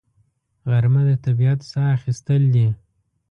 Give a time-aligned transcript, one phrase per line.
[0.69, 2.67] غرمه د طبیعت ساه اخیستل دي